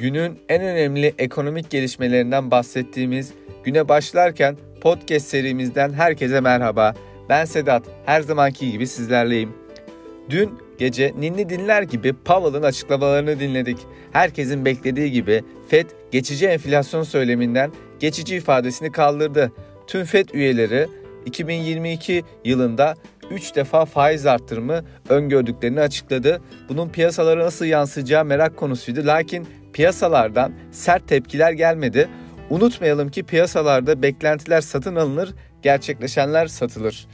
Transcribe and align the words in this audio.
günün 0.00 0.38
en 0.48 0.62
önemli 0.62 1.14
ekonomik 1.18 1.70
gelişmelerinden 1.70 2.50
bahsettiğimiz 2.50 3.32
güne 3.64 3.88
başlarken 3.88 4.56
podcast 4.80 5.26
serimizden 5.26 5.92
herkese 5.92 6.40
merhaba. 6.40 6.94
Ben 7.28 7.44
Sedat, 7.44 7.82
her 8.06 8.20
zamanki 8.20 8.72
gibi 8.72 8.86
sizlerleyim. 8.86 9.52
Dün 10.30 10.50
gece 10.78 11.12
ninni 11.18 11.48
dinler 11.48 11.82
gibi 11.82 12.12
Powell'ın 12.12 12.62
açıklamalarını 12.62 13.40
dinledik. 13.40 13.78
Herkesin 14.12 14.64
beklediği 14.64 15.12
gibi 15.12 15.42
FED 15.68 15.86
geçici 16.10 16.46
enflasyon 16.46 17.02
söyleminden 17.02 17.72
geçici 17.98 18.36
ifadesini 18.36 18.92
kaldırdı. 18.92 19.52
Tüm 19.86 20.04
FED 20.04 20.28
üyeleri 20.32 20.86
2022 21.26 22.22
yılında 22.44 22.94
3 23.30 23.54
defa 23.54 23.84
faiz 23.84 24.26
arttırımı 24.26 24.84
öngördüklerini 25.08 25.80
açıkladı. 25.80 26.42
Bunun 26.68 26.88
piyasalara 26.88 27.44
nasıl 27.44 27.64
yansıyacağı 27.64 28.24
merak 28.24 28.56
konusuydu. 28.56 29.06
Lakin 29.06 29.48
piyasalardan 29.72 30.52
sert 30.70 31.08
tepkiler 31.08 31.52
gelmedi. 31.52 32.08
Unutmayalım 32.50 33.08
ki 33.08 33.22
piyasalarda 33.22 34.02
beklentiler 34.02 34.60
satın 34.60 34.96
alınır, 34.96 35.34
gerçekleşenler 35.62 36.46
satılır. 36.46 37.06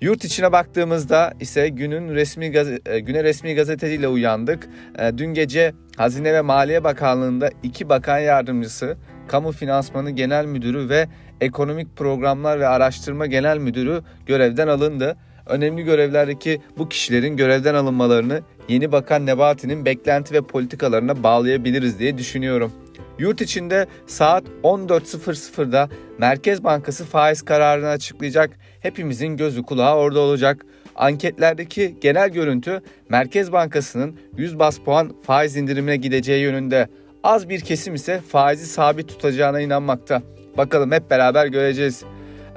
Yurt 0.00 0.24
içine 0.24 0.52
baktığımızda 0.52 1.32
ise 1.40 1.68
günün 1.68 2.14
resmi 2.14 2.50
gazete, 2.50 3.00
güne 3.00 3.24
resmi 3.24 3.54
gazeteciyle 3.54 4.08
uyandık. 4.08 4.68
E, 4.98 5.18
dün 5.18 5.34
gece 5.34 5.72
Hazine 5.96 6.34
ve 6.34 6.40
Maliye 6.40 6.84
Bakanlığı'nda 6.84 7.50
iki 7.62 7.88
bakan 7.88 8.18
yardımcısı, 8.18 8.96
Kamu 9.28 9.52
Finansmanı 9.52 10.10
Genel 10.10 10.44
Müdürü 10.44 10.88
ve 10.88 11.08
Ekonomik 11.40 11.96
Programlar 11.96 12.60
ve 12.60 12.68
Araştırma 12.68 13.26
Genel 13.26 13.58
Müdürü 13.58 14.02
görevden 14.26 14.68
alındı. 14.68 15.16
Önemli 15.46 15.82
görevlerdeki 15.82 16.60
bu 16.78 16.88
kişilerin 16.88 17.36
görevden 17.36 17.74
alınmalarını 17.74 18.42
yeni 18.68 18.92
bakan 18.92 19.26
Nebati'nin 19.26 19.84
beklenti 19.84 20.34
ve 20.34 20.40
politikalarına 20.40 21.22
bağlayabiliriz 21.22 21.98
diye 21.98 22.18
düşünüyorum. 22.18 22.72
Yurt 23.18 23.40
içinde 23.40 23.86
saat 24.06 24.44
14.00'da 24.62 25.88
Merkez 26.18 26.64
Bankası 26.64 27.04
faiz 27.04 27.42
kararını 27.42 27.88
açıklayacak. 27.88 28.50
Hepimizin 28.80 29.36
gözü 29.36 29.62
kulağı 29.62 29.96
orada 29.96 30.20
olacak. 30.20 30.66
Anketlerdeki 30.96 31.96
genel 32.00 32.28
görüntü 32.28 32.80
Merkez 33.08 33.52
Bankası'nın 33.52 34.20
100 34.36 34.58
bas 34.58 34.78
puan 34.78 35.12
faiz 35.22 35.56
indirimine 35.56 35.96
gideceği 35.96 36.42
yönünde. 36.42 36.88
Az 37.22 37.48
bir 37.48 37.60
kesim 37.60 37.94
ise 37.94 38.20
faizi 38.28 38.66
sabit 38.66 39.08
tutacağına 39.08 39.60
inanmakta. 39.60 40.22
Bakalım 40.56 40.92
hep 40.92 41.10
beraber 41.10 41.46
göreceğiz. 41.46 42.04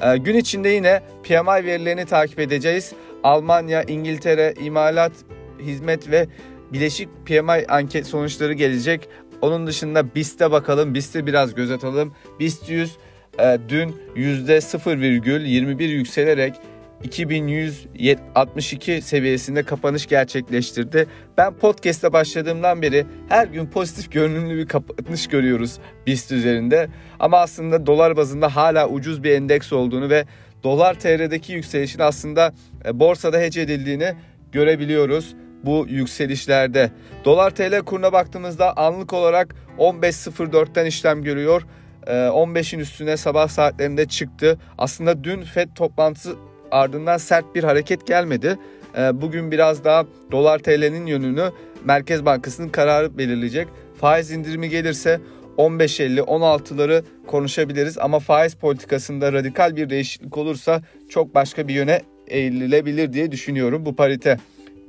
Ee, 0.02 0.18
gün 0.18 0.38
içinde 0.38 0.70
yine 0.70 1.02
PMI 1.24 1.66
verilerini 1.66 2.06
takip 2.06 2.40
edeceğiz. 2.40 2.94
Almanya, 3.24 3.84
İngiltere, 3.84 4.54
imalat, 4.62 5.12
hizmet 5.60 6.12
ve 6.12 6.28
Bileşik 6.74 7.10
PMI 7.26 7.66
anket 7.68 8.08
sonuçları 8.08 8.54
gelecek. 8.54 9.10
Onun 9.42 9.68
dışında 9.68 10.16
BIST'e 10.16 10.52
bakalım. 10.52 10.94
BIST'e 10.94 11.26
biraz 11.26 11.56
göz 11.56 11.72
atalım. 11.72 12.14
BIST 12.40 12.70
100 12.70 12.98
e, 13.40 13.58
dün 13.70 13.96
%0,21 14.16 15.84
yükselerek 15.84 16.56
2162 17.04 19.02
seviyesinde 19.02 19.64
kapanış 19.64 20.06
gerçekleştirdi. 20.06 21.08
Ben 21.38 21.54
podcast'te 21.54 22.14
başladığımdan 22.14 22.82
beri 22.82 23.06
her 23.30 23.48
gün 23.48 23.66
pozitif 23.66 24.12
görünümlü 24.12 24.58
bir 24.58 24.68
kapanış 24.68 25.28
görüyoruz 25.28 25.78
BIST 26.08 26.32
üzerinde. 26.32 26.88
Ama 27.20 27.38
aslında 27.38 27.86
dolar 27.86 28.18
bazında 28.18 28.56
hala 28.56 28.90
ucuz 28.90 29.24
bir 29.24 29.32
endeks 29.32 29.74
olduğunu 29.74 30.10
ve 30.10 30.26
dolar 30.64 30.94
TL'deki 30.94 31.54
yükselişin 31.54 32.00
aslında 32.00 32.54
e, 32.86 33.00
borsada 33.00 33.40
hece 33.40 33.62
edildiğini 33.62 34.14
görebiliyoruz 34.52 35.36
bu 35.64 35.86
yükselişlerde. 35.90 36.92
Dolar 37.26 37.52
TL 37.52 37.82
kuruna 37.82 38.14
baktığımızda 38.14 38.78
anlık 38.78 39.14
olarak 39.14 39.56
15.04'ten 39.78 40.86
işlem 40.86 41.24
görüyor. 41.24 41.62
15'in 42.08 42.80
ee, 42.80 42.82
üstüne 42.82 43.18
sabah 43.18 43.48
saatlerinde 43.48 44.08
çıktı. 44.08 44.58
Aslında 44.78 45.24
dün 45.24 45.42
FED 45.42 45.70
toplantısı 45.76 46.36
ardından 46.72 47.18
sert 47.18 47.56
bir 47.56 47.64
hareket 47.64 48.08
gelmedi. 48.08 48.58
Ee, 48.98 49.22
bugün 49.22 49.52
biraz 49.52 49.84
daha 49.84 50.06
dolar 50.32 50.60
TL'nin 50.60 51.06
yönünü 51.06 51.52
Merkez 51.86 52.26
Bankası'nın 52.26 52.70
kararı 52.70 53.18
belirleyecek. 53.18 53.68
Faiz 54.00 54.32
indirimi 54.32 54.70
gelirse 54.70 55.20
15.50-16'ları 55.58 57.04
konuşabiliriz 57.28 57.98
ama 57.98 58.20
faiz 58.20 58.56
politikasında 58.56 59.34
radikal 59.34 59.76
bir 59.76 59.90
değişiklik 59.90 60.38
olursa 60.38 60.82
çok 61.10 61.36
başka 61.36 61.68
bir 61.68 61.74
yöne 61.74 62.02
eğilebilir 62.28 63.14
diye 63.14 63.32
düşünüyorum 63.32 63.86
bu 63.86 63.96
parite. 63.96 64.38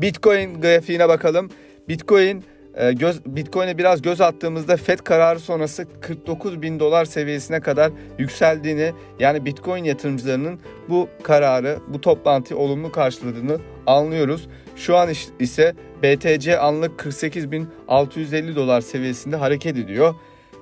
Bitcoin 0.00 0.60
grafiğine 0.60 1.08
bakalım. 1.08 1.50
Bitcoin 1.88 2.44
göz, 2.92 3.24
Bitcoin'e 3.26 3.78
biraz 3.78 4.02
göz 4.02 4.20
attığımızda 4.20 4.76
FED 4.76 4.98
kararı 4.98 5.40
sonrası 5.40 5.86
49 6.00 6.62
bin 6.62 6.80
dolar 6.80 7.04
seviyesine 7.04 7.60
kadar 7.60 7.92
yükseldiğini 8.18 8.92
yani 9.18 9.44
Bitcoin 9.44 9.84
yatırımcılarının 9.84 10.60
bu 10.88 11.08
kararı, 11.22 11.78
bu 11.88 12.00
toplantıyı 12.00 12.60
olumlu 12.60 12.92
karşıladığını 12.92 13.58
anlıyoruz. 13.86 14.48
Şu 14.76 14.96
an 14.96 15.08
ise 15.38 15.74
BTC 16.02 16.58
anlık 16.58 17.00
48.650 17.00 18.56
dolar 18.56 18.80
seviyesinde 18.80 19.36
hareket 19.36 19.76
ediyor. 19.76 20.14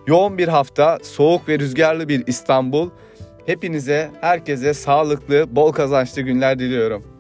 Yoğun 0.07 0.39
bir 0.39 0.49
hafta, 0.49 0.99
soğuk 1.03 1.49
ve 1.49 1.59
rüzgarlı 1.59 2.09
bir 2.09 2.27
İstanbul. 2.27 2.91
Hepinize, 3.47 4.11
herkese 4.21 4.75
sağlıklı, 4.75 5.57
bol 5.57 5.73
kazançlı 5.73 6.23
günler 6.23 6.59
diliyorum. 6.59 7.16